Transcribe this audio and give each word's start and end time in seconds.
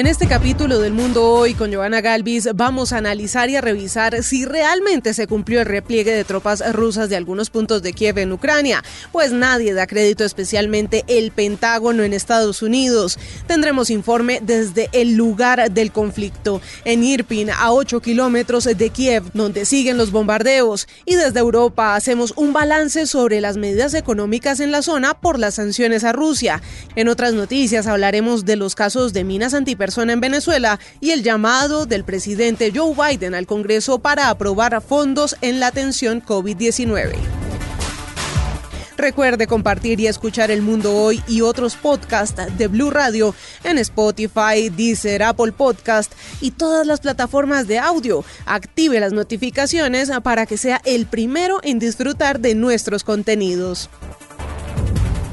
En 0.00 0.06
este 0.06 0.26
capítulo 0.26 0.78
del 0.78 0.94
Mundo 0.94 1.30
Hoy 1.30 1.52
con 1.52 1.74
Joana 1.74 2.00
Galvis 2.00 2.48
vamos 2.54 2.94
a 2.94 2.96
analizar 2.96 3.50
y 3.50 3.56
a 3.56 3.60
revisar 3.60 4.22
si 4.22 4.46
realmente 4.46 5.12
se 5.12 5.26
cumplió 5.26 5.60
el 5.60 5.66
repliegue 5.66 6.10
de 6.12 6.24
tropas 6.24 6.62
rusas 6.72 7.10
de 7.10 7.16
algunos 7.16 7.50
puntos 7.50 7.82
de 7.82 7.92
Kiev 7.92 8.16
en 8.16 8.32
Ucrania, 8.32 8.82
pues 9.12 9.30
nadie 9.30 9.74
da 9.74 9.86
crédito 9.86 10.24
especialmente 10.24 11.04
el 11.06 11.32
Pentágono 11.32 12.02
en 12.02 12.14
Estados 12.14 12.62
Unidos. 12.62 13.18
Tendremos 13.46 13.90
informe 13.90 14.40
desde 14.42 14.88
el 14.92 15.16
lugar 15.16 15.70
del 15.70 15.92
conflicto, 15.92 16.62
en 16.86 17.04
Irpin, 17.04 17.50
a 17.50 17.70
8 17.70 18.00
kilómetros 18.00 18.64
de 18.64 18.88
Kiev, 18.88 19.24
donde 19.34 19.66
siguen 19.66 19.98
los 19.98 20.12
bombardeos, 20.12 20.88
y 21.04 21.16
desde 21.16 21.40
Europa 21.40 21.94
hacemos 21.94 22.32
un 22.36 22.54
balance 22.54 23.06
sobre 23.06 23.42
las 23.42 23.58
medidas 23.58 23.92
económicas 23.92 24.60
en 24.60 24.72
la 24.72 24.80
zona 24.80 25.12
por 25.12 25.38
las 25.38 25.56
sanciones 25.56 26.04
a 26.04 26.12
Rusia. 26.12 26.62
En 26.96 27.08
otras 27.08 27.34
noticias 27.34 27.86
hablaremos 27.86 28.46
de 28.46 28.56
los 28.56 28.74
casos 28.74 29.12
de 29.12 29.24
minas 29.24 29.52
anti 29.52 29.76
persona 29.90 30.12
en 30.12 30.20
Venezuela 30.20 30.78
y 31.00 31.10
el 31.10 31.24
llamado 31.24 31.84
del 31.84 32.04
presidente 32.04 32.70
Joe 32.72 32.94
Biden 32.94 33.34
al 33.34 33.48
Congreso 33.48 33.98
para 33.98 34.30
aprobar 34.30 34.80
fondos 34.80 35.34
en 35.40 35.58
la 35.58 35.66
atención 35.66 36.22
COVID-19. 36.22 37.16
Recuerde 38.96 39.48
compartir 39.48 39.98
y 39.98 40.06
escuchar 40.06 40.52
El 40.52 40.62
Mundo 40.62 40.94
Hoy 40.94 41.20
y 41.26 41.40
otros 41.40 41.74
podcasts 41.74 42.40
de 42.56 42.68
Blue 42.68 42.92
Radio 42.92 43.34
en 43.64 43.78
Spotify, 43.78 44.68
Deezer, 44.70 45.24
Apple 45.24 45.50
Podcast 45.50 46.12
y 46.40 46.52
todas 46.52 46.86
las 46.86 47.00
plataformas 47.00 47.66
de 47.66 47.80
audio. 47.80 48.24
Active 48.46 49.00
las 49.00 49.12
notificaciones 49.12 50.12
para 50.22 50.46
que 50.46 50.56
sea 50.56 50.80
el 50.84 51.06
primero 51.06 51.58
en 51.64 51.80
disfrutar 51.80 52.38
de 52.38 52.54
nuestros 52.54 53.02
contenidos. 53.02 53.90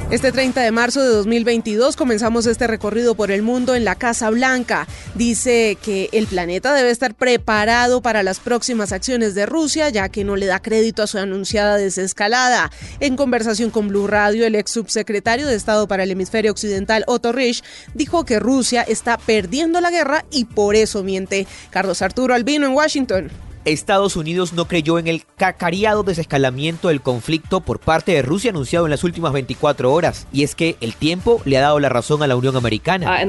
Este 0.09 0.31
30 0.31 0.61
de 0.61 0.71
marzo 0.71 1.01
de 1.01 1.09
2022 1.09 1.97
comenzamos 1.97 2.45
este 2.45 2.65
recorrido 2.65 3.15
por 3.15 3.29
el 3.29 3.41
mundo 3.41 3.75
en 3.75 3.83
la 3.83 3.95
Casa 3.95 4.29
Blanca. 4.29 4.87
Dice 5.15 5.77
que 5.83 6.07
el 6.13 6.27
planeta 6.27 6.73
debe 6.73 6.91
estar 6.91 7.13
preparado 7.13 8.01
para 8.01 8.23
las 8.23 8.39
próximas 8.39 8.93
acciones 8.93 9.35
de 9.35 9.45
Rusia, 9.45 9.89
ya 9.89 10.07
que 10.07 10.23
no 10.23 10.37
le 10.37 10.45
da 10.45 10.61
crédito 10.61 11.03
a 11.03 11.07
su 11.07 11.17
anunciada 11.17 11.75
desescalada. 11.75 12.71
En 13.01 13.17
conversación 13.17 13.69
con 13.69 13.89
Blue 13.89 14.07
Radio, 14.07 14.45
el 14.47 14.55
ex 14.55 14.71
subsecretario 14.71 15.45
de 15.45 15.55
Estado 15.55 15.89
para 15.89 16.03
el 16.03 16.11
Hemisferio 16.11 16.51
Occidental, 16.51 17.03
Otto 17.07 17.33
Rich, 17.33 17.61
dijo 17.93 18.23
que 18.23 18.39
Rusia 18.39 18.83
está 18.83 19.17
perdiendo 19.17 19.81
la 19.81 19.91
guerra 19.91 20.23
y 20.31 20.45
por 20.45 20.75
eso 20.75 21.03
miente. 21.03 21.47
Carlos 21.69 22.01
Arturo 22.01 22.33
Albino 22.33 22.65
en 22.65 22.71
Washington. 22.71 23.46
Estados 23.67 24.15
Unidos 24.15 24.53
no 24.53 24.65
creyó 24.65 24.97
en 24.97 25.07
el 25.07 25.23
cacareado 25.35 26.03
desescalamiento 26.03 26.87
del 26.87 27.01
conflicto 27.01 27.59
por 27.59 27.79
parte 27.79 28.13
de 28.13 28.21
Rusia 28.21 28.51
anunciado 28.51 28.85
en 28.85 28.91
las 28.91 29.03
últimas 29.03 29.33
24 29.33 29.91
horas. 29.91 30.25
Y 30.31 30.43
es 30.43 30.55
que 30.55 30.77
el 30.79 30.95
tiempo 30.95 31.41
le 31.43 31.57
ha 31.57 31.61
dado 31.61 31.79
la 31.81 31.89
razón 31.89 32.23
a 32.23 32.27
la 32.27 32.37
Unión 32.37 32.55
Americana. 32.55 33.11
Uh, 33.11 33.21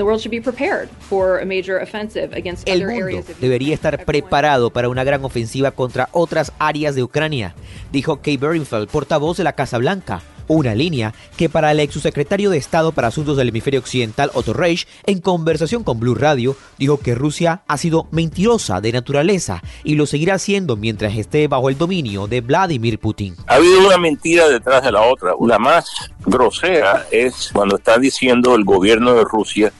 el 2.66 2.86
mundo 2.86 3.24
debería 3.40 3.74
estar 3.74 4.04
preparado 4.04 4.70
para 4.70 4.88
una 4.88 5.02
gran 5.02 5.24
ofensiva 5.24 5.72
contra 5.72 6.08
otras 6.12 6.52
áreas 6.60 6.94
de 6.94 7.02
Ucrania, 7.02 7.56
dijo 7.90 8.22
Kay 8.22 8.36
Berinfeld, 8.36 8.88
portavoz 8.88 9.38
de 9.38 9.44
la 9.44 9.54
Casa 9.54 9.78
Blanca 9.78 10.22
una 10.48 10.74
línea 10.74 11.14
que 11.36 11.48
para 11.48 11.70
el 11.70 11.80
ex 11.80 11.94
subsecretario 11.94 12.50
de 12.50 12.58
Estado 12.58 12.92
para 12.92 13.08
Asuntos 13.08 13.36
del 13.36 13.50
Hemisferio 13.50 13.80
Occidental, 13.80 14.30
Otto 14.34 14.52
Reich, 14.52 14.86
en 15.06 15.20
conversación 15.20 15.84
con 15.84 16.00
Blue 16.00 16.14
Radio, 16.14 16.56
dijo 16.78 16.98
que 16.98 17.14
Rusia 17.14 17.62
ha 17.66 17.78
sido 17.78 18.08
mentirosa 18.10 18.80
de 18.80 18.92
naturaleza 18.92 19.62
y 19.84 19.94
lo 19.94 20.06
seguirá 20.06 20.38
siendo 20.38 20.76
mientras 20.76 21.16
esté 21.16 21.48
bajo 21.48 21.68
el 21.68 21.78
dominio 21.78 22.26
de 22.26 22.40
Vladimir 22.40 22.98
Putin. 22.98 23.36
Ha 23.46 23.54
habido 23.54 23.86
una 23.86 23.98
mentira 23.98 24.48
detrás 24.48 24.82
de 24.82 24.92
la 24.92 25.02
otra. 25.02 25.32
La 25.40 25.58
más 25.58 25.88
grosera 26.26 27.06
es 27.10 27.50
cuando 27.52 27.76
está 27.76 27.98
diciendo 27.98 28.54
el 28.54 28.64
gobierno 28.64 29.14
de 29.14 29.24
Rusia 29.24 29.72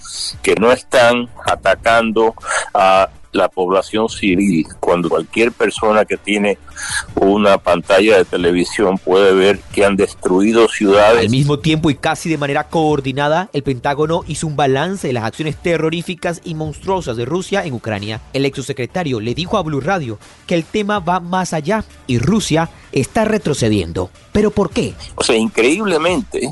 que 0.43 0.55
no 0.55 0.73
están 0.73 1.29
atacando 1.45 2.35
a 2.75 3.09
la 3.39 3.49
población 3.49 4.09
civil, 4.09 4.67
cuando 4.81 5.09
cualquier 5.09 5.53
persona 5.53 6.05
que 6.05 6.17
tiene 6.17 6.59
una 7.15 7.59
pantalla 7.59 8.19
de 8.19 8.25
televisión 8.25 8.99
puede 8.99 9.33
ver 9.33 9.61
que 9.73 9.85
han 9.85 9.97
destruido 9.97 10.69
ciudades. 10.69 11.21
Al 11.21 11.31
mismo 11.31 11.59
tiempo 11.59 11.91
y 11.91 11.95
casi 11.95 12.29
de 12.29 12.39
manera 12.39 12.69
coordinada, 12.69 13.49
el 13.53 13.63
Pentágono 13.63 14.23
hizo 14.27 14.47
un 14.47 14.57
balance 14.57 15.07
de 15.07 15.13
las 15.13 15.25
acciones 15.25 15.57
terroríficas 15.57 16.41
y 16.45 16.55
monstruosas 16.55 17.17
de 17.17 17.25
Rusia 17.25 17.65
en 17.65 17.75
Ucrania. 17.75 18.21
El 18.33 18.45
exsecretario 18.45 19.21
le 19.21 19.35
dijo 19.35 19.57
a 19.57 19.63
Blue 19.63 19.81
Radio 19.81 20.19
que 20.47 20.55
el 20.55 20.65
tema 20.65 20.99
va 20.99 21.21
más 21.21 21.53
allá 21.53 21.85
y 22.07 22.19
Rusia 22.19 22.71
está 22.93 23.25
retrocediendo. 23.25 24.11
¿Pero 24.33 24.51
por 24.51 24.71
qué? 24.71 24.95
O 25.15 25.25
sea, 25.25 25.37
increíblemente, 25.37 26.51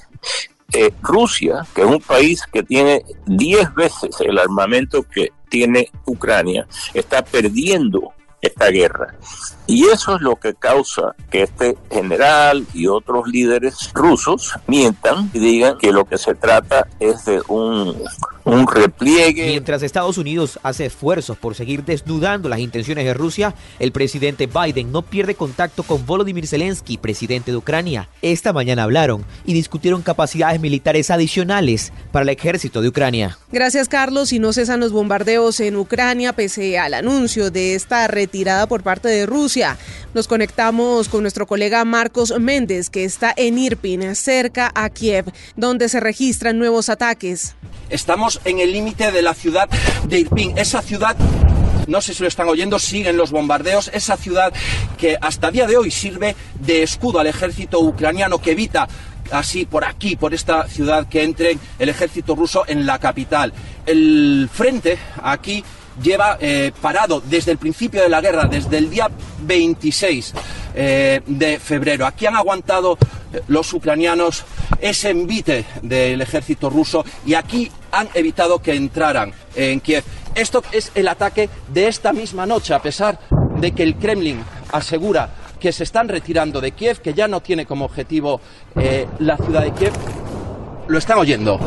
eh, 0.73 0.93
Rusia, 1.03 1.67
que 1.75 1.83
es 1.83 1.87
un 1.87 2.01
país 2.01 2.43
que 2.53 2.63
tiene 2.63 3.05
10 3.27 3.75
veces 3.75 4.21
el 4.21 4.39
armamento 4.39 5.03
que 5.03 5.33
tiene 5.49 5.91
Ucrania, 6.05 6.67
está 6.93 7.25
perdiendo 7.25 8.13
esta 8.41 8.69
guerra. 8.69 9.15
Y 9.67 9.87
eso 9.87 10.17
es 10.17 10.23
lo 10.23 10.37
que 10.37 10.55
causa 10.55 11.15
que 11.31 11.43
este 11.43 11.77
general 11.91 12.67
y 12.75 12.87
otros 12.87 13.27
líderes 13.29 13.91
rusos 13.95 14.53
mientan 14.67 15.31
y 15.33 15.39
digan 15.39 15.79
que 15.79 15.93
lo 15.93 16.05
que 16.05 16.19
se 16.19 16.35
trata 16.35 16.87
es 17.01 17.25
de 17.25 17.43
un, 17.49 17.97
un 18.47 18.67
repliegue. 18.67 19.49
Mientras 19.49 19.83
Estados 19.83 20.19
Unidos 20.19 20.59
hace 20.63 20.87
esfuerzos 20.87 21.37
por 21.37 21.55
seguir 21.55 21.85
desnudando 21.85 22.49
las 22.49 22.61
intenciones 22.61 23.05
de 23.05 23.15
Rusia, 23.15 23.55
el 23.79 23.93
presidente 23.93 24.47
Biden 24.47 24.93
no 24.93 25.03
pierde 25.03 25.35
contacto 25.35 25.83
con 25.83 26.07
Volodymyr 26.07 26.47
Zelensky, 26.47 26.97
presidente 26.97 27.51
de 27.51 27.57
Ucrania. 27.57 28.09
Esta 28.23 28.53
mañana 28.53 28.85
hablaron 28.85 29.25
y 29.45 29.53
discutieron 29.53 30.03
capacidades 30.03 30.61
militares 30.61 31.11
adicionales 31.11 31.93
para 32.13 32.23
el 32.23 32.29
ejército 32.29 32.81
de 32.81 32.89
Ucrania. 32.89 33.39
Gracias, 33.51 33.89
Carlos. 33.89 34.33
Y 34.33 34.39
no 34.39 34.53
cesan 34.53 34.81
los 34.81 34.93
bombardeos 34.93 35.61
en 35.61 35.77
Ucrania 35.77 36.33
pese 36.33 36.79
al 36.79 36.95
anuncio 36.95 37.51
de 37.51 37.75
esta 37.75 38.07
retirada 38.07 38.67
por 38.67 38.83
parte 38.83 39.09
de 39.09 39.27
Rusia 39.27 39.77
nos 40.17 40.29
conectamos 40.29 41.11
con 41.11 41.21
nuestro 41.21 41.47
colega 41.47 41.85
Marcos 41.85 42.33
Méndez, 42.41 42.89
que 42.89 43.05
está 43.05 43.35
en 43.37 43.59
Irpin, 43.59 44.17
cerca 44.17 44.73
a 44.75 44.89
Kiev, 44.89 45.27
donde 45.57 45.91
se 45.91 46.01
registran 46.01 46.59
nuevos 46.59 46.89
ataques. 46.89 47.55
Estamos 47.91 48.41
en 48.45 48.61
el 48.61 48.73
límite 48.73 49.13
de 49.13 49.23
la 49.23 49.35
ciudad 49.35 49.69
de 50.09 50.21
Irpin, 50.21 50.57
esa 50.59 50.83
ciudad 50.83 51.17
no 51.87 52.01
sé 52.01 52.15
si 52.15 52.23
lo 52.23 52.29
están 52.29 52.49
oyendo, 52.49 52.81
siguen 52.81 53.17
los 53.17 53.31
bombardeos. 53.31 53.91
Esa 53.95 54.17
ciudad 54.17 54.53
que 54.99 55.17
hasta 55.21 55.53
día 55.53 55.69
de 55.69 55.77
hoy 55.77 55.93
sirve 55.93 56.35
de 56.59 56.83
escudo 56.83 57.21
al 57.21 57.29
ejército 57.29 57.79
ucraniano 57.81 58.39
que 58.39 58.53
evita 58.53 58.89
así 59.31 59.67
por 59.67 59.85
aquí, 59.85 60.17
por 60.17 60.35
esta 60.35 60.67
ciudad, 60.69 61.09
que 61.09 61.23
entre 61.23 61.59
el 61.79 61.89
ejército 61.89 62.35
ruso 62.35 62.65
en 62.67 62.87
la 62.87 62.99
capital. 62.99 63.53
El 63.85 64.49
frente 64.53 64.99
aquí 65.23 65.63
lleva 66.03 66.37
eh, 66.41 66.73
parado 66.81 67.21
desde 67.21 67.53
el 67.53 67.59
principio 67.59 68.03
de 68.03 68.09
la 68.09 68.21
guerra, 68.21 68.47
desde 68.47 68.79
el 68.79 68.91
día 68.91 69.09
26 69.43 70.35
eh, 70.75 71.21
de 71.27 71.59
febrero. 71.59 72.07
Aquí 72.07 72.27
han 72.27 72.37
aguantado 72.37 72.99
eh, 73.33 73.43
los 73.49 73.73
ucranianos 73.73 74.45
ese 74.81 75.11
envite 75.11 75.65
del 75.83 76.21
ejército 76.21 76.69
ruso 76.69 77.05
y 77.25 77.35
aquí 77.35 77.71
han 77.97 78.09
evitado 78.15 78.61
que 78.61 78.75
entraran 78.75 79.33
en 79.55 79.81
Kiev. 79.81 80.05
Esto 80.35 80.63
es 80.73 80.93
el 80.95 81.09
ataque 81.09 81.49
de 81.69 81.89
esta 81.89 82.13
misma 82.13 82.47
noche, 82.47 82.75
a 82.75 82.83
pesar 82.83 83.19
de 83.59 83.73
que 83.73 83.83
el 83.83 83.97
Kremlin 83.97 84.45
asegura 84.71 85.31
que 85.59 85.73
se 85.73 85.85
están 85.85 86.09
retirando 86.09 86.61
de 86.61 86.73
Kiev, 86.73 87.01
que 87.01 87.15
ya 87.15 87.27
no 87.27 87.41
tiene 87.41 87.65
como 87.65 87.87
objetivo 87.87 88.41
la 89.19 89.37
ciudad 89.39 89.63
de 89.63 89.73
Kiev. 89.73 89.93
Lo 90.89 90.99
están 90.99 91.19
oyendo. 91.19 91.59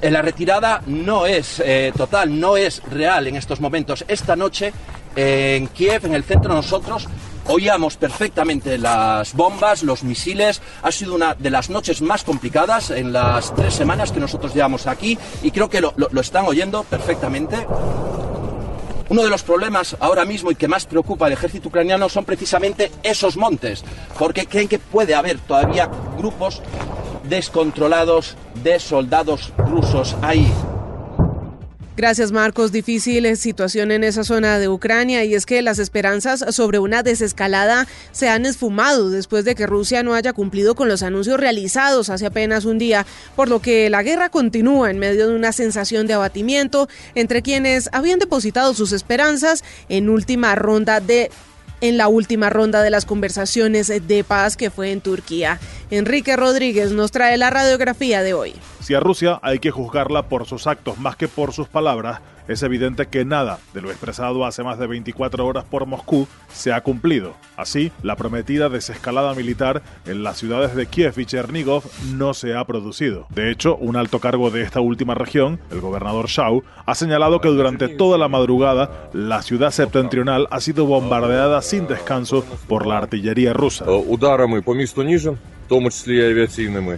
Eh, 0.00 0.10
la 0.10 0.22
retirada 0.22 0.80
no 0.86 1.26
es 1.26 1.60
eh, 1.64 1.92
total, 1.96 2.38
no 2.38 2.56
es 2.56 2.82
real 2.84 3.26
en 3.26 3.34
estos 3.34 3.60
momentos. 3.60 4.04
Esta 4.06 4.36
noche 4.36 4.72
en 5.16 5.66
Kiev, 5.68 6.06
en 6.06 6.14
el 6.14 6.22
centro, 6.22 6.54
nosotros 6.54 7.08
oíamos 7.48 7.96
perfectamente 7.96 8.78
las 8.78 9.34
bombas, 9.34 9.82
los 9.82 10.04
misiles. 10.04 10.62
Ha 10.82 10.92
sido 10.92 11.14
una 11.14 11.34
de 11.34 11.50
las 11.50 11.70
noches 11.70 12.00
más 12.00 12.24
complicadas 12.24 12.90
en 12.90 13.12
las 13.12 13.54
tres 13.54 13.74
semanas 13.74 14.12
que 14.12 14.20
nosotros 14.20 14.54
llevamos 14.54 14.86
aquí 14.86 15.18
y 15.42 15.50
creo 15.50 15.68
que 15.68 15.80
lo, 15.80 15.94
lo 15.96 16.20
están 16.20 16.46
oyendo 16.46 16.84
perfectamente. 16.84 17.66
Uno 19.10 19.22
de 19.22 19.30
los 19.30 19.42
problemas 19.42 19.96
ahora 20.00 20.26
mismo 20.26 20.50
y 20.50 20.54
que 20.54 20.68
más 20.68 20.84
preocupa 20.84 21.26
al 21.26 21.32
ejército 21.32 21.68
ucraniano 21.68 22.10
son 22.10 22.26
precisamente 22.26 22.92
esos 23.02 23.38
montes, 23.38 23.82
porque 24.18 24.46
creen 24.46 24.68
que 24.68 24.78
puede 24.78 25.14
haber 25.14 25.38
todavía 25.38 25.88
grupos 26.18 26.60
descontrolados 27.24 28.36
de 28.62 28.78
soldados 28.78 29.52
rusos 29.56 30.14
ahí. 30.20 30.52
Gracias 31.98 32.30
Marcos. 32.30 32.70
Difícil 32.70 33.36
situación 33.36 33.90
en 33.90 34.04
esa 34.04 34.22
zona 34.22 34.60
de 34.60 34.68
Ucrania 34.68 35.24
y 35.24 35.34
es 35.34 35.46
que 35.46 35.62
las 35.62 35.80
esperanzas 35.80 36.44
sobre 36.54 36.78
una 36.78 37.02
desescalada 37.02 37.88
se 38.12 38.28
han 38.28 38.46
esfumado 38.46 39.10
después 39.10 39.44
de 39.44 39.56
que 39.56 39.66
Rusia 39.66 40.04
no 40.04 40.14
haya 40.14 40.32
cumplido 40.32 40.76
con 40.76 40.86
los 40.86 41.02
anuncios 41.02 41.40
realizados 41.40 42.08
hace 42.08 42.26
apenas 42.26 42.66
un 42.66 42.78
día, 42.78 43.04
por 43.34 43.48
lo 43.48 43.60
que 43.60 43.90
la 43.90 44.04
guerra 44.04 44.28
continúa 44.28 44.92
en 44.92 45.00
medio 45.00 45.26
de 45.26 45.34
una 45.34 45.50
sensación 45.50 46.06
de 46.06 46.14
abatimiento 46.14 46.88
entre 47.16 47.42
quienes 47.42 47.88
habían 47.90 48.20
depositado 48.20 48.74
sus 48.74 48.92
esperanzas 48.92 49.64
en 49.88 50.08
última 50.08 50.54
ronda 50.54 51.00
de 51.00 51.32
en 51.80 51.96
la 51.96 52.08
última 52.08 52.50
ronda 52.50 52.82
de 52.82 52.90
las 52.90 53.04
conversaciones 53.04 53.88
de 53.88 54.24
paz 54.24 54.56
que 54.56 54.70
fue 54.70 54.92
en 54.92 55.00
Turquía. 55.00 55.58
Enrique 55.90 56.36
Rodríguez 56.36 56.92
nos 56.92 57.10
trae 57.10 57.36
la 57.36 57.50
radiografía 57.50 58.22
de 58.22 58.34
hoy. 58.34 58.54
Si 58.80 58.94
a 58.94 59.00
Rusia 59.00 59.38
hay 59.42 59.58
que 59.58 59.70
juzgarla 59.70 60.28
por 60.28 60.46
sus 60.46 60.66
actos 60.66 60.98
más 60.98 61.16
que 61.16 61.28
por 61.28 61.52
sus 61.52 61.68
palabras, 61.68 62.20
es 62.48 62.62
evidente 62.62 63.06
que 63.06 63.24
nada 63.24 63.58
de 63.74 63.82
lo 63.82 63.90
expresado 63.90 64.44
hace 64.44 64.64
más 64.64 64.78
de 64.78 64.86
24 64.86 65.46
horas 65.46 65.64
por 65.64 65.86
Moscú 65.86 66.26
se 66.52 66.72
ha 66.72 66.80
cumplido. 66.82 67.34
Así, 67.56 67.92
la 68.02 68.16
prometida 68.16 68.68
desescalada 68.68 69.34
militar 69.34 69.82
en 70.06 70.22
las 70.22 70.38
ciudades 70.38 70.74
de 70.74 70.86
Kiev 70.86 71.18
y 71.18 71.26
Chernigov 71.26 71.84
no 72.14 72.34
se 72.34 72.56
ha 72.56 72.64
producido. 72.64 73.26
De 73.30 73.50
hecho, 73.50 73.76
un 73.76 73.96
alto 73.96 74.18
cargo 74.18 74.50
de 74.50 74.62
esta 74.62 74.80
última 74.80 75.14
región, 75.14 75.60
el 75.70 75.80
gobernador 75.80 76.28
Shao, 76.28 76.64
ha 76.86 76.94
señalado 76.94 77.40
que 77.40 77.48
durante 77.48 77.88
toda 77.88 78.18
la 78.18 78.28
madrugada 78.28 79.10
la 79.12 79.42
ciudad 79.42 79.70
septentrional 79.70 80.48
ha 80.50 80.60
sido 80.60 80.86
bombardeada 80.86 81.62
sin 81.62 81.86
descanso 81.86 82.44
por 82.66 82.86
la 82.86 82.98
artillería 82.98 83.52
rusa. 83.52 83.84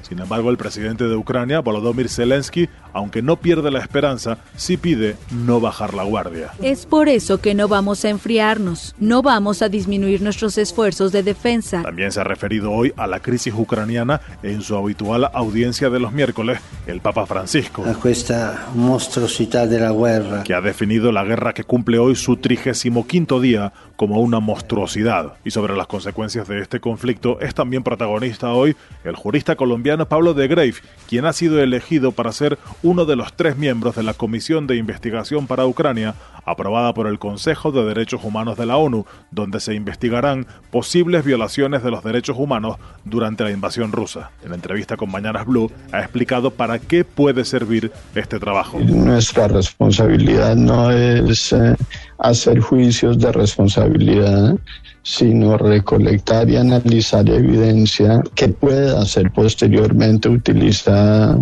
Sin 0.02 0.19
embargo, 0.19 0.50
el 0.50 0.56
presidente 0.56 1.05
de 1.05 1.17
Ucrania, 1.17 1.61
Volodymyr 1.61 2.08
Zelensky, 2.08 2.69
aunque 2.93 3.22
no 3.22 3.37
pierde 3.37 3.70
la 3.70 3.81
esperanza, 3.81 4.38
sí 4.56 4.76
pide 4.76 5.17
no 5.31 5.61
bajar 5.61 5.94
la 5.94 6.05
guardia. 6.05 6.52
Es 6.62 6.87
por 6.87 7.08
eso 7.08 7.40
que 7.40 7.55
no 7.55 7.69
vamos 7.69 8.05
a 8.05 8.11
enfriarnos, 8.11 8.94
no 8.99 9.22
vamos 9.22 9.62
a 9.62 9.69
disminuir 9.69 10.22
nuestros 10.22 10.58
esfuerzos 10.58 11.12
de 11.12 11.22
defensa. 11.22 11.82
También 11.82 12.12
se 12.12 12.20
ha 12.20 12.25
referido 12.25 12.70
hoy 12.70 12.93
a 12.96 13.06
la 13.06 13.20
crisis 13.20 13.55
ucraniana 13.56 14.20
en 14.43 14.62
su 14.62 14.76
habitual 14.76 15.28
audiencia 15.32 15.90
de 15.90 16.00
los 16.00 16.12
miércoles, 16.12 16.61
el 16.87 17.00
Papa 17.00 17.26
Francisco. 17.26 17.84
A 17.84 18.08
esta 18.08 18.69
monstruosidad 18.75 19.69
de 19.69 19.81
la 19.81 19.93
guerra. 19.93 20.43
Que 20.44 20.55
ha 20.55 20.61
definido 20.61 21.12
la 21.12 21.25
guerra 21.25 21.52
que 21.52 21.64
cumple 21.64 21.99
hoy 21.99 22.16
su 22.16 22.37
trigésimo 22.37 23.06
quinto 23.06 23.40
día 23.40 23.73
como 23.96 24.20
una 24.20 24.40
monstruosidad. 24.40 25.34
Y 25.44 25.50
sobre 25.50 25.76
las 25.76 25.87
consecuencias 25.87 26.49
de 26.49 26.61
este 26.61 26.81
conflicto 26.81 27.38
es 27.40 27.55
también 27.55 27.82
protagonista 27.82 28.52
hoy 28.52 28.59
el 28.66 29.16
jurista 29.16 29.56
colombiano 29.56 30.08
Pablo 30.08 30.34
de 30.34 30.48
Grave, 30.48 30.74
quien 31.08 31.24
ha 31.26 31.32
sido 31.32 31.60
elegido 31.60 32.12
para 32.12 32.32
ser 32.32 32.58
uno 32.82 33.04
de 33.04 33.16
los 33.16 33.32
tres 33.34 33.56
miembros 33.56 33.96
de 33.96 34.02
la 34.02 34.14
Comisión 34.14 34.66
de 34.66 34.76
Investigación 34.76 35.46
para 35.46 35.66
Ucrania, 35.66 36.14
aprobada 36.44 36.94
por 36.94 37.06
el 37.06 37.19
Consejo 37.19 37.72
de 37.72 37.84
Derechos 37.84 38.22
Humanos 38.25 38.56
de 38.56 38.66
la 38.66 38.76
ONU, 38.76 39.06
donde 39.31 39.60
se 39.60 39.75
investigarán 39.75 40.46
posibles 40.70 41.25
violaciones 41.25 41.82
de 41.82 41.90
los 41.90 42.04
derechos 42.04 42.37
humanos 42.38 42.76
durante 43.04 43.44
la 43.44 43.50
invasión 43.50 43.92
rusa. 43.92 44.31
En 44.42 44.50
la 44.50 44.56
entrevista 44.56 44.96
con 44.96 45.10
Mañanas 45.10 45.46
Blue 45.46 45.70
ha 45.92 46.00
explicado 46.00 46.50
para 46.50 46.78
qué 46.78 47.04
puede 47.04 47.44
servir 47.44 47.90
este 48.14 48.38
trabajo. 48.38 48.78
Nuestra 48.78 49.48
responsabilidad 49.48 50.56
no 50.56 50.90
es 50.90 51.52
eh, 51.52 51.76
hacer 52.19 52.60
juicios 52.60 53.19
de 53.19 53.32
responsabilidad, 53.32 54.56
sino 55.02 55.56
recolectar 55.56 56.48
y 56.48 56.56
analizar 56.56 57.28
evidencia 57.28 58.22
que 58.34 58.48
pueda 58.48 59.04
ser 59.06 59.31
posteriormente 59.32 60.28
utilizada 60.28 61.38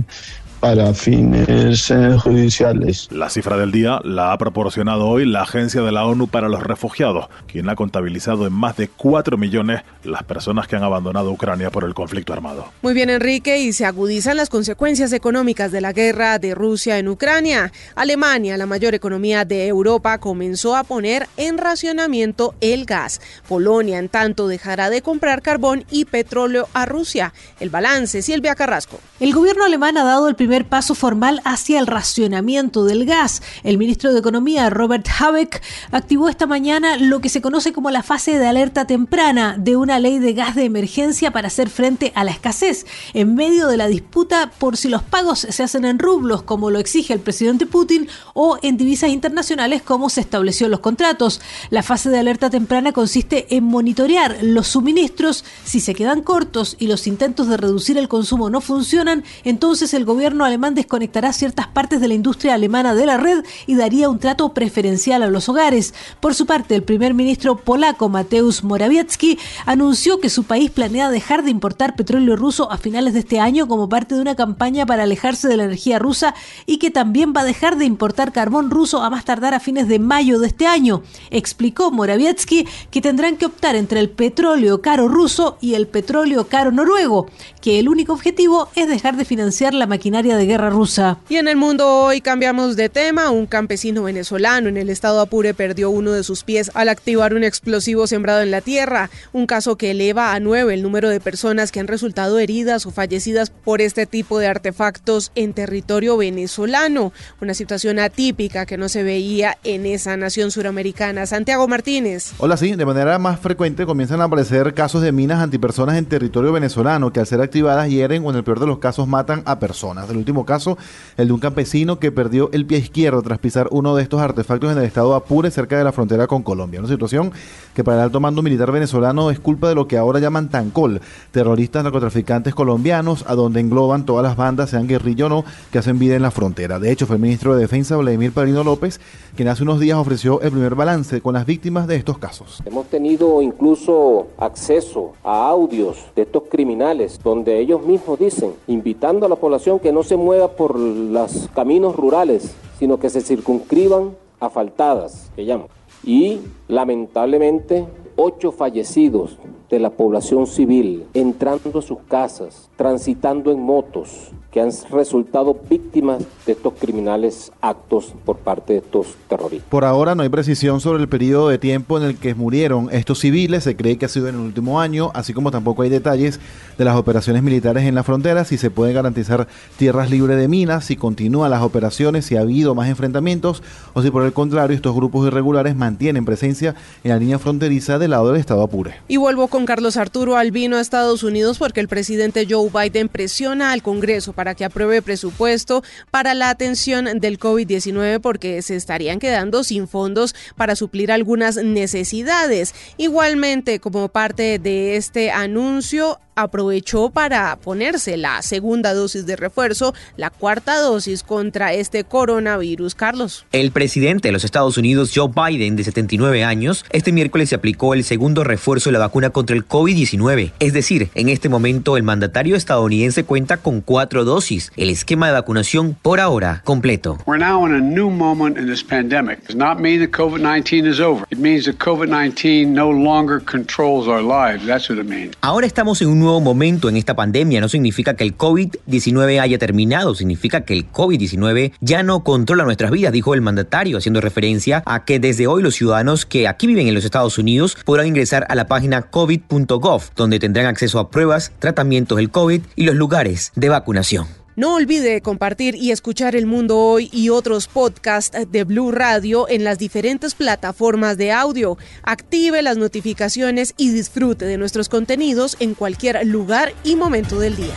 para 0.60 0.92
fines 0.92 1.90
eh, 1.90 2.16
judiciales. 2.18 3.08
La 3.12 3.30
cifra 3.30 3.56
del 3.56 3.70
día 3.70 4.00
la 4.02 4.32
ha 4.32 4.38
proporcionado 4.38 5.06
hoy 5.06 5.24
la 5.24 5.42
Agencia 5.42 5.82
de 5.82 5.92
la 5.92 6.04
ONU 6.04 6.26
para 6.26 6.48
los 6.48 6.62
Refugiados, 6.62 7.28
quien 7.46 7.68
ha 7.68 7.76
contabilizado 7.76 8.46
en 8.46 8.52
más 8.52 8.76
de 8.76 8.88
4 8.88 9.36
millones 9.36 9.82
las 10.02 10.24
personas 10.24 10.66
que 10.66 10.76
han 10.76 10.82
abandonado 10.82 11.30
Ucrania 11.30 11.70
por 11.70 11.84
el 11.84 11.94
conflicto 11.94 12.32
armado. 12.32 12.72
Muy 12.82 12.92
bien, 12.92 13.10
Enrique, 13.10 13.58
y 13.58 13.72
se 13.72 13.84
agudizan 13.84 14.36
las 14.36 14.48
consecuencias 14.48 15.12
económicas 15.12 15.70
de 15.70 15.80
la 15.80 15.92
guerra 15.92 16.38
de 16.38 16.54
Rusia 16.54 16.98
en 16.98 17.08
Ucrania. 17.08 17.72
Alemania, 17.94 18.56
la 18.56 18.66
mayor 18.66 18.94
economía 18.94 19.44
de 19.44 19.66
Europa, 19.66 20.18
comenzó 20.18 20.76
a 20.76 20.84
poner 20.84 21.28
en 21.36 21.58
racionamiento 21.58 22.54
el 22.60 22.84
gas. 22.84 23.20
Polonia, 23.48 23.98
en 23.98 24.08
tanto, 24.08 24.48
dejará 24.48 24.90
de 24.90 25.02
comprar 25.02 25.42
carbón 25.42 25.84
y 25.90 26.04
petróleo 26.04 26.68
a 26.72 26.84
Rusia. 26.84 27.32
El 27.60 27.70
balance, 27.70 28.22
Silvia 28.22 28.54
Carrasco. 28.54 28.98
El 29.20 29.32
gobierno 29.32 29.64
alemán 29.64 29.96
ha 29.98 30.04
dado 30.04 30.28
el 30.28 30.34
primer 30.34 30.47
primer 30.48 30.66
paso 30.66 30.94
formal 30.94 31.42
hacia 31.44 31.78
el 31.78 31.86
racionamiento 31.86 32.86
del 32.86 33.04
gas. 33.04 33.42
El 33.64 33.76
ministro 33.76 34.14
de 34.14 34.20
Economía, 34.20 34.70
Robert 34.70 35.06
Habeck, 35.06 35.62
activó 35.90 36.30
esta 36.30 36.46
mañana 36.46 36.96
lo 36.96 37.20
que 37.20 37.28
se 37.28 37.42
conoce 37.42 37.74
como 37.74 37.90
la 37.90 38.02
fase 38.02 38.38
de 38.38 38.46
alerta 38.46 38.86
temprana 38.86 39.56
de 39.58 39.76
una 39.76 39.98
ley 39.98 40.18
de 40.18 40.32
gas 40.32 40.54
de 40.54 40.64
emergencia 40.64 41.32
para 41.32 41.48
hacer 41.48 41.68
frente 41.68 42.12
a 42.14 42.24
la 42.24 42.30
escasez, 42.30 42.86
en 43.12 43.34
medio 43.34 43.66
de 43.66 43.76
la 43.76 43.88
disputa 43.88 44.50
por 44.58 44.78
si 44.78 44.88
los 44.88 45.02
pagos 45.02 45.40
se 45.40 45.62
hacen 45.62 45.84
en 45.84 45.98
rublos, 45.98 46.42
como 46.44 46.70
lo 46.70 46.78
exige 46.78 47.12
el 47.12 47.20
presidente 47.20 47.66
Putin, 47.66 48.08
o 48.32 48.56
en 48.62 48.78
divisas 48.78 49.10
internacionales, 49.10 49.82
como 49.82 50.08
se 50.08 50.22
estableció 50.22 50.64
en 50.64 50.70
los 50.70 50.80
contratos. 50.80 51.42
La 51.68 51.82
fase 51.82 52.08
de 52.08 52.20
alerta 52.20 52.48
temprana 52.48 52.92
consiste 52.92 53.54
en 53.54 53.64
monitorear 53.64 54.38
los 54.40 54.68
suministros. 54.68 55.44
Si 55.64 55.80
se 55.80 55.94
quedan 55.94 56.22
cortos 56.22 56.76
y 56.78 56.86
los 56.86 57.06
intentos 57.06 57.48
de 57.48 57.58
reducir 57.58 57.98
el 57.98 58.08
consumo 58.08 58.48
no 58.48 58.62
funcionan, 58.62 59.24
entonces 59.44 59.92
el 59.92 60.06
gobierno 60.06 60.37
alemán 60.44 60.74
desconectará 60.74 61.32
ciertas 61.32 61.66
partes 61.66 62.00
de 62.00 62.08
la 62.08 62.14
industria 62.14 62.54
alemana 62.54 62.94
de 62.94 63.06
la 63.06 63.16
red 63.16 63.44
y 63.66 63.74
daría 63.74 64.08
un 64.08 64.18
trato 64.18 64.52
preferencial 64.54 65.22
a 65.22 65.28
los 65.28 65.48
hogares. 65.48 65.94
Por 66.20 66.34
su 66.34 66.46
parte, 66.46 66.74
el 66.74 66.82
primer 66.82 67.14
ministro 67.14 67.56
polaco 67.56 68.08
Mateusz 68.08 68.62
Morawiecki 68.62 69.38
anunció 69.66 70.20
que 70.20 70.30
su 70.30 70.44
país 70.44 70.70
planea 70.70 71.10
dejar 71.10 71.44
de 71.44 71.50
importar 71.50 71.96
petróleo 71.96 72.36
ruso 72.36 72.70
a 72.70 72.78
finales 72.78 73.14
de 73.14 73.20
este 73.20 73.40
año 73.40 73.68
como 73.68 73.88
parte 73.88 74.14
de 74.14 74.20
una 74.20 74.36
campaña 74.36 74.86
para 74.86 75.04
alejarse 75.04 75.48
de 75.48 75.56
la 75.56 75.64
energía 75.64 75.98
rusa 75.98 76.34
y 76.66 76.78
que 76.78 76.90
también 76.90 77.32
va 77.36 77.42
a 77.42 77.44
dejar 77.44 77.76
de 77.76 77.84
importar 77.84 78.32
carbón 78.32 78.70
ruso 78.70 79.02
a 79.02 79.10
más 79.10 79.24
tardar 79.24 79.54
a 79.54 79.60
fines 79.60 79.88
de 79.88 79.98
mayo 79.98 80.38
de 80.38 80.48
este 80.48 80.66
año. 80.66 81.02
Explicó 81.30 81.90
Morawiecki 81.90 82.66
que 82.90 83.00
tendrán 83.00 83.36
que 83.36 83.46
optar 83.46 83.76
entre 83.76 84.00
el 84.00 84.10
petróleo 84.10 84.82
caro 84.82 85.08
ruso 85.08 85.58
y 85.60 85.74
el 85.74 85.86
petróleo 85.86 86.48
caro 86.48 86.72
noruego, 86.72 87.26
que 87.60 87.78
el 87.78 87.88
único 87.88 88.12
objetivo 88.12 88.68
es 88.74 88.88
dejar 88.88 89.16
de 89.16 89.24
financiar 89.24 89.74
la 89.74 89.86
maquinaria 89.86 90.27
de 90.36 90.46
guerra 90.46 90.70
rusa. 90.70 91.18
Y 91.28 91.36
en 91.36 91.48
el 91.48 91.56
mundo 91.56 91.86
hoy 91.88 92.20
cambiamos 92.20 92.76
de 92.76 92.88
tema. 92.88 93.30
Un 93.30 93.46
campesino 93.46 94.02
venezolano 94.02 94.68
en 94.68 94.76
el 94.76 94.90
estado 94.90 95.20
Apure 95.20 95.54
perdió 95.54 95.90
uno 95.90 96.12
de 96.12 96.24
sus 96.24 96.44
pies 96.44 96.70
al 96.74 96.88
activar 96.88 97.34
un 97.34 97.44
explosivo 97.44 98.06
sembrado 98.06 98.42
en 98.42 98.50
la 98.50 98.60
tierra. 98.60 99.10
Un 99.32 99.46
caso 99.46 99.76
que 99.76 99.92
eleva 99.92 100.34
a 100.34 100.40
nueve 100.40 100.74
el 100.74 100.82
número 100.82 101.08
de 101.08 101.20
personas 101.20 101.72
que 101.72 101.80
han 101.80 101.86
resultado 101.86 102.38
heridas 102.38 102.86
o 102.86 102.90
fallecidas 102.90 103.50
por 103.50 103.80
este 103.80 104.06
tipo 104.06 104.38
de 104.38 104.48
artefactos 104.48 105.32
en 105.34 105.52
territorio 105.52 106.16
venezolano. 106.16 107.12
Una 107.40 107.54
situación 107.54 107.98
atípica 107.98 108.66
que 108.66 108.76
no 108.76 108.88
se 108.88 109.02
veía 109.02 109.56
en 109.64 109.86
esa 109.86 110.16
nación 110.16 110.50
suramericana. 110.50 111.26
Santiago 111.26 111.68
Martínez. 111.68 112.32
Hola, 112.38 112.56
sí, 112.56 112.74
de 112.74 112.86
manera 112.86 113.18
más 113.18 113.40
frecuente 113.40 113.86
comienzan 113.86 114.20
a 114.20 114.24
aparecer 114.24 114.74
casos 114.74 115.02
de 115.02 115.12
minas 115.12 115.42
antipersonas 115.42 115.96
en 115.96 116.06
territorio 116.06 116.52
venezolano 116.52 117.12
que 117.12 117.20
al 117.20 117.26
ser 117.26 117.40
activadas 117.40 117.88
hieren 117.88 118.24
o 118.24 118.30
en 118.30 118.36
el 118.36 118.44
peor 118.44 118.60
de 118.60 118.66
los 118.66 118.78
casos 118.78 119.06
matan 119.06 119.42
a 119.44 119.58
personas 119.58 120.08
último 120.18 120.44
caso, 120.44 120.76
el 121.16 121.28
de 121.28 121.32
un 121.32 121.40
campesino 121.40 121.98
que 121.98 122.12
perdió 122.12 122.50
el 122.52 122.66
pie 122.66 122.78
izquierdo 122.78 123.22
tras 123.22 123.38
pisar 123.38 123.68
uno 123.70 123.96
de 123.96 124.02
estos 124.02 124.20
artefactos 124.20 124.72
en 124.72 124.78
el 124.78 124.84
estado 124.84 125.14
Apure, 125.14 125.50
cerca 125.50 125.78
de 125.78 125.84
la 125.84 125.92
frontera 125.92 126.26
con 126.26 126.42
Colombia. 126.42 126.80
Una 126.80 126.88
situación 126.88 127.32
que 127.74 127.84
para 127.84 127.98
el 127.98 128.02
alto 128.04 128.20
mando 128.20 128.42
militar 128.42 128.72
venezolano 128.72 129.30
es 129.30 129.40
culpa 129.40 129.68
de 129.68 129.74
lo 129.74 129.88
que 129.88 129.98
ahora 129.98 130.20
llaman 130.20 130.48
Tancol, 130.48 131.00
terroristas 131.30 131.84
narcotraficantes 131.84 132.54
colombianos, 132.54 133.24
a 133.26 133.34
donde 133.34 133.60
engloban 133.60 134.04
todas 134.04 134.22
las 134.22 134.36
bandas, 134.36 134.70
sean 134.70 134.86
guerrilla 134.86 135.26
o 135.26 135.28
no, 135.28 135.44
que 135.70 135.78
hacen 135.78 135.98
vida 135.98 136.16
en 136.16 136.22
la 136.22 136.30
frontera. 136.30 136.78
De 136.78 136.90
hecho, 136.90 137.06
fue 137.06 137.16
el 137.16 137.22
ministro 137.22 137.54
de 137.54 137.60
Defensa, 137.60 137.96
Vladimir 137.96 138.32
Padrino 138.32 138.64
López, 138.64 139.00
quien 139.36 139.48
hace 139.48 139.62
unos 139.62 139.80
días 139.80 139.98
ofreció 139.98 140.40
el 140.40 140.50
primer 140.50 140.74
balance 140.74 141.20
con 141.20 141.34
las 141.34 141.46
víctimas 141.46 141.86
de 141.86 141.96
estos 141.96 142.18
casos. 142.18 142.62
Hemos 142.64 142.86
tenido 142.86 143.40
incluso 143.42 144.28
acceso 144.38 145.12
a 145.22 145.48
audios 145.48 145.98
de 146.16 146.22
estos 146.22 146.44
criminales, 146.50 147.20
donde 147.22 147.58
ellos 147.58 147.84
mismos 147.84 148.18
dicen, 148.18 148.52
invitando 148.66 149.26
a 149.26 149.28
la 149.28 149.36
población 149.36 149.78
que 149.78 149.92
no 149.92 150.02
se 150.08 150.16
mueva 150.16 150.52
por 150.52 150.78
los 150.78 151.50
caminos 151.54 151.94
rurales, 151.94 152.54
sino 152.78 152.98
que 152.98 153.10
se 153.10 153.20
circunscriban 153.20 154.16
a 154.40 154.48
faltadas, 154.48 155.30
que 155.36 155.44
llaman. 155.44 155.68
Y 156.02 156.40
lamentablemente, 156.66 157.86
ocho 158.16 158.50
fallecidos 158.50 159.36
de 159.68 159.78
la 159.80 159.90
población 159.90 160.46
civil 160.46 161.04
entrando 161.12 161.80
a 161.80 161.82
sus 161.82 161.98
casas, 162.08 162.70
transitando 162.76 163.52
en 163.52 163.60
motos, 163.60 164.30
que 164.50 164.60
han 164.60 164.70
resultado 164.90 165.56
víctimas 165.68 166.24
de 166.46 166.52
estos 166.52 166.72
criminales 166.74 167.52
actos 167.60 168.14
por 168.24 168.38
parte 168.38 168.74
de 168.74 168.78
estos 168.78 169.08
terroristas. 169.28 169.68
Por 169.68 169.84
ahora 169.84 170.14
no 170.14 170.22
hay 170.22 170.28
precisión 170.30 170.80
sobre 170.80 171.02
el 171.02 171.08
periodo 171.08 171.48
de 171.48 171.58
tiempo 171.58 171.98
en 171.98 172.04
el 172.04 172.16
que 172.16 172.34
murieron 172.34 172.88
estos 172.90 173.18
civiles, 173.18 173.64
se 173.64 173.76
cree 173.76 173.98
que 173.98 174.06
ha 174.06 174.08
sido 174.08 174.28
en 174.28 174.36
el 174.36 174.40
último 174.40 174.80
año, 174.80 175.10
así 175.14 175.34
como 175.34 175.50
tampoco 175.50 175.82
hay 175.82 175.90
detalles 175.90 176.40
de 176.78 176.84
las 176.84 176.96
operaciones 176.96 177.42
militares 177.42 177.84
en 177.84 177.94
la 177.94 178.02
frontera, 178.04 178.44
si 178.44 178.56
se 178.56 178.70
pueden 178.70 178.94
garantizar 178.94 179.48
tierras 179.76 180.10
libres 180.10 180.38
de 180.38 180.48
minas, 180.48 180.86
si 180.86 180.96
continúan 180.96 181.50
las 181.50 181.62
operaciones, 181.62 182.24
si 182.24 182.36
ha 182.36 182.40
habido 182.40 182.74
más 182.74 182.88
enfrentamientos 182.88 183.62
o 183.92 184.02
si 184.02 184.10
por 184.10 184.24
el 184.24 184.32
contrario 184.32 184.74
estos 184.74 184.94
grupos 184.94 185.26
irregulares 185.26 185.76
mantienen 185.76 186.24
presencia 186.24 186.74
en 187.04 187.10
la 187.10 187.18
línea 187.18 187.38
fronteriza 187.38 187.98
del 187.98 188.12
lado 188.12 188.32
del 188.32 188.40
Estado 188.40 188.62
Apure. 188.62 188.94
Y 189.08 189.18
vuelvo 189.18 189.48
con 189.48 189.66
Carlos 189.66 189.96
Arturo 189.96 190.36
Albino 190.36 190.76
a 190.76 190.80
Estados 190.80 191.22
Unidos 191.22 191.58
porque 191.58 191.80
el 191.80 191.88
presidente 191.88 192.46
Joe 192.48 192.70
Biden 192.70 193.08
presiona 193.08 193.72
al 193.72 193.82
Congreso 193.82 194.32
para 194.32 194.47
que 194.54 194.64
apruebe 194.64 195.02
presupuesto 195.02 195.82
para 196.10 196.34
la 196.34 196.50
atención 196.50 197.06
del 197.20 197.38
COVID-19 197.38 198.20
porque 198.20 198.62
se 198.62 198.76
estarían 198.76 199.18
quedando 199.18 199.64
sin 199.64 199.88
fondos 199.88 200.34
para 200.56 200.76
suplir 200.76 201.12
algunas 201.12 201.56
necesidades. 201.56 202.74
Igualmente, 202.96 203.80
como 203.80 204.08
parte 204.08 204.58
de 204.58 204.96
este 204.96 205.30
anuncio, 205.30 206.20
aprovechó 206.42 207.10
para 207.10 207.56
ponerse 207.56 208.16
la 208.16 208.42
segunda 208.42 208.94
dosis 208.94 209.26
de 209.26 209.36
refuerzo, 209.36 209.94
la 210.16 210.30
cuarta 210.30 210.80
dosis 210.80 211.22
contra 211.22 211.72
este 211.72 212.04
coronavirus. 212.04 212.94
Carlos. 212.94 213.46
El 213.52 213.70
presidente 213.70 214.28
de 214.28 214.32
los 214.32 214.44
Estados 214.44 214.76
Unidos, 214.76 215.12
Joe 215.14 215.28
Biden, 215.28 215.76
de 215.76 215.84
79 215.84 216.44
años, 216.44 216.84
este 216.90 217.12
miércoles 217.12 217.48
se 217.48 217.54
aplicó 217.54 217.94
el 217.94 218.04
segundo 218.04 218.44
refuerzo 218.44 218.88
de 218.90 218.94
la 218.94 218.98
vacuna 219.00 219.30
contra 219.30 219.56
el 219.56 219.66
COVID-19. 219.66 220.52
Es 220.58 220.72
decir, 220.72 221.10
en 221.14 221.28
este 221.28 221.48
momento 221.48 221.96
el 221.96 222.02
mandatario 222.02 222.56
estadounidense 222.56 223.24
cuenta 223.24 223.56
con 223.56 223.80
cuatro 223.80 224.24
dosis. 224.24 224.72
El 224.76 224.90
esquema 224.90 225.26
de 225.26 225.32
vacunación 225.32 225.96
por 226.00 226.20
ahora 226.20 226.62
completo. 226.64 227.18
We're 227.26 227.42
now 227.42 227.66
in 227.66 227.74
a 227.74 227.80
new 227.80 228.10
moment 228.10 228.58
in 228.58 228.66
this 228.66 228.84
pandemic. 228.84 229.40
It 229.40 229.48
does 229.48 229.56
not 229.56 229.80
mean 229.80 230.00
that 230.00 230.10
COVID-19 230.10 230.86
is 230.86 231.00
over. 231.00 231.24
It 231.30 231.38
means 231.38 231.64
that 231.66 231.78
COVID-19 231.78 232.68
no 232.68 232.90
longer 232.90 233.40
controls 233.40 234.06
our 234.08 234.22
lives. 234.22 234.66
That's 234.66 234.88
what 234.88 234.98
it 234.98 235.08
means. 235.08 235.36
Ahora 235.40 235.66
estamos 235.66 236.00
en 236.02 236.08
un 236.08 236.20
nuevo 236.28 236.40
momento 236.40 236.88
en 236.88 236.96
esta 236.96 237.16
pandemia. 237.16 237.60
No 237.60 237.68
significa 237.68 238.14
que 238.14 238.24
el 238.24 238.36
COVID-19 238.36 239.40
haya 239.40 239.58
terminado, 239.58 240.14
significa 240.14 240.60
que 240.60 240.74
el 240.74 240.90
COVID-19 240.90 241.72
ya 241.80 242.02
no 242.02 242.22
controla 242.22 242.64
nuestras 242.64 242.90
vidas, 242.90 243.12
dijo 243.12 243.34
el 243.34 243.40
mandatario, 243.40 243.98
haciendo 243.98 244.20
referencia 244.20 244.82
a 244.86 245.04
que 245.04 245.18
desde 245.18 245.46
hoy 245.46 245.62
los 245.62 245.74
ciudadanos 245.74 246.26
que 246.26 246.46
aquí 246.46 246.66
viven 246.66 246.86
en 246.86 246.94
los 246.94 247.04
Estados 247.04 247.38
Unidos 247.38 247.76
podrán 247.84 248.06
ingresar 248.06 248.46
a 248.48 248.54
la 248.54 248.66
página 248.66 249.02
covid.gov, 249.02 250.02
donde 250.16 250.38
tendrán 250.38 250.66
acceso 250.66 250.98
a 250.98 251.10
pruebas, 251.10 251.52
tratamientos 251.58 252.16
del 252.18 252.30
COVID 252.30 252.60
y 252.76 252.84
los 252.84 252.94
lugares 252.94 253.52
de 253.56 253.68
vacunación. 253.70 254.26
No 254.58 254.74
olvide 254.74 255.20
compartir 255.20 255.76
y 255.76 255.92
escuchar 255.92 256.34
El 256.34 256.46
Mundo 256.46 256.78
Hoy 256.78 257.08
y 257.12 257.28
otros 257.28 257.68
podcasts 257.68 258.36
de 258.50 258.64
Blue 258.64 258.90
Radio 258.90 259.48
en 259.48 259.62
las 259.62 259.78
diferentes 259.78 260.34
plataformas 260.34 261.16
de 261.16 261.30
audio. 261.30 261.78
Active 262.02 262.60
las 262.62 262.76
notificaciones 262.76 263.72
y 263.76 263.90
disfrute 263.90 264.46
de 264.46 264.58
nuestros 264.58 264.88
contenidos 264.88 265.56
en 265.60 265.74
cualquier 265.74 266.26
lugar 266.26 266.72
y 266.82 266.96
momento 266.96 267.38
del 267.38 267.54
día. 267.54 267.76